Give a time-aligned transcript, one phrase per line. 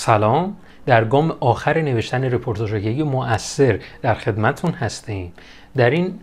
[0.00, 0.56] سلام.
[0.86, 5.32] در گام آخر نوشتن رپورتاژ مؤثر در خدمتتون هستیم.
[5.76, 6.18] در این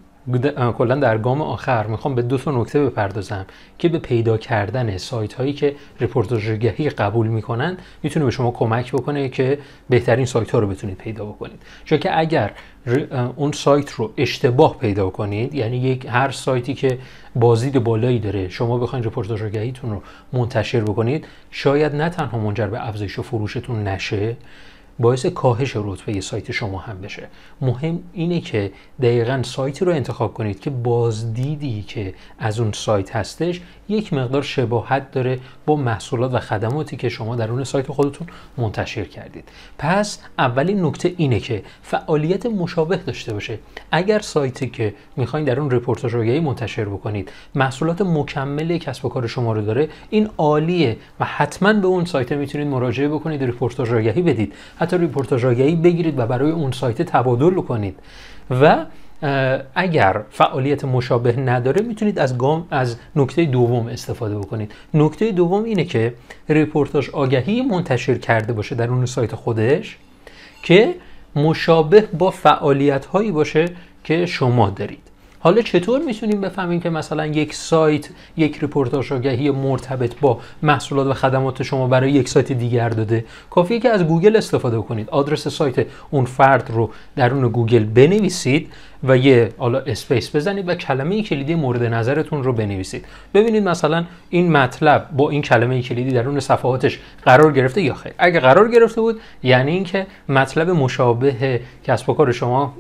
[0.78, 3.46] کلا در گام آخر می‌خوام به دو تا نکته بپردازم
[3.78, 8.92] که به پیدا کردن سایت هایی که رپورتاژ آگهی قبول می‌کنن می‌تونه به شما کمک
[8.92, 9.60] بکنه که
[9.90, 11.62] بهترین سایت ها رو بتونید پیدا بکنید.
[11.86, 12.52] چون که اگر
[13.36, 16.98] اون سایت رو اشتباه پیدا کنید یعنی یک هر سایتی که
[17.36, 20.02] بازدید بالایی داره شما بخواید رپورتاژ آگهیتون رو
[20.34, 24.36] منتشر بکنید شاید نه تنها منجر به افزایش فروشتون نشه
[25.00, 27.28] باعث کاهش رتبه سایت شما هم بشه.
[27.62, 33.62] مهم اینه که دقیقا سایتی رو انتخاب کنید که بازدیدی که از اون سایت هستش
[33.90, 39.04] یک مقدار شباهت داره با محصولات و خدماتی که شما در اون سایت خودتون منتشر
[39.04, 39.50] کردید.
[39.78, 43.60] پس اولین نکته اینه که فعالیت مشابه داشته باشه.
[43.92, 49.28] اگر سایتی که می‌خواین در اون رپورتاژ آگهی منتشر بکنید محصولات مکمل کسب و کار
[49.28, 54.22] شما رو داره این عالیه و حتما به اون سایت می‌تونید مراجعه بکنید رپورتاژ آگهی
[54.22, 54.54] بدید.
[54.88, 58.00] حتی ریپورتاژ آگهی بگیرید و برای اون سایت تبادل کنید.
[58.62, 58.86] و
[59.76, 64.72] اگر فعالیت مشابه نداره می‌تونید از گام از نکته دوم استفاده بکنید.
[64.94, 66.14] نکته دوم اینه که
[66.50, 69.98] ریپورتاژ آگهی منتشر کرده باشه در اون سایت خودش
[70.64, 70.96] که
[71.36, 73.66] مشابه با فعالیت هایی باشه
[74.04, 75.04] که شما دارید.
[75.48, 81.14] حالا چطور می‌تونیم بفهمیم که مثلا یک سایت یک رپورتاژ آگهی مرتبط با محصولات و
[81.14, 85.10] خدمات شما برای یک سایت دیگر داده؟ کافیه که از گوگل استفاده کنید.
[85.10, 88.72] آدرس سایت اون فرد رو درون گوگل بنویسید.
[89.04, 93.06] و یه حالا space بزنید و کلمه کلیدی مورد نظرتون رو بنویسید.
[93.34, 98.40] ببینید مثلا این مطلب با این کلمه کلیدی درون صفحاتش قرار گرفته یا خیر؟ اگه
[98.40, 102.74] قرار گرفته بود یعنی اینکه مطلب مشابه کسب و کار شما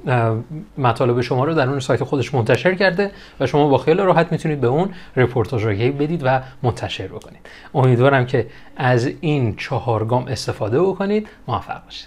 [0.77, 4.67] مطالب شما رو درون سایت خودش منتشر کرده و شما با خیال راحت می‌تونید به
[4.67, 7.39] اون رپورتاژ آگهی بدید و منتشر بکنید.
[7.73, 11.27] امیدوارم که از این چهار گام استفاده بکنید.
[11.47, 12.05] موفق باشید.